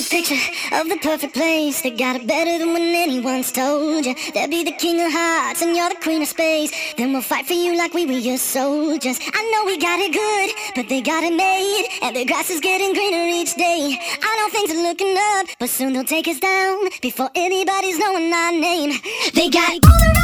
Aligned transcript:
picture 0.00 0.40
of 0.72 0.88
the 0.88 0.96
perfect 0.96 1.34
place. 1.34 1.82
They 1.82 1.90
got 1.90 2.16
it 2.16 2.26
better 2.26 2.58
than 2.58 2.72
when 2.72 2.94
anyone's 2.94 3.52
told 3.52 4.06
you. 4.06 4.14
They'll 4.32 4.48
be 4.48 4.64
the 4.64 4.72
king 4.72 5.00
of 5.04 5.12
hearts 5.12 5.60
and 5.60 5.76
you're 5.76 5.90
the 5.90 5.96
queen 5.96 6.22
of 6.22 6.28
space. 6.28 6.72
Then 6.96 7.12
we'll 7.12 7.20
fight 7.20 7.46
for 7.46 7.52
you 7.52 7.76
like 7.76 7.92
we 7.92 8.06
were 8.06 8.12
your 8.12 8.38
soldiers. 8.38 9.18
I 9.34 9.50
know 9.50 9.66
we 9.66 9.76
got 9.76 9.98
it 10.00 10.12
good, 10.12 10.50
but 10.74 10.88
they 10.88 11.02
got 11.02 11.24
it 11.24 11.34
made. 11.36 11.88
And 12.00 12.16
the 12.16 12.24
grass 12.24 12.48
is 12.48 12.60
getting 12.60 12.94
greener 12.94 13.28
each 13.28 13.54
day. 13.56 13.98
I 14.22 14.36
know 14.38 14.48
things 14.48 14.70
are 14.70 14.82
looking 14.82 15.14
up, 15.34 15.46
but 15.58 15.68
soon 15.68 15.92
they'll 15.92 16.04
take 16.04 16.28
us 16.28 16.40
down 16.40 16.88
before 17.02 17.30
anybody's 17.34 17.98
knowing 17.98 18.32
our 18.32 18.52
name. 18.52 18.98
They 19.34 19.50
got 19.50 20.21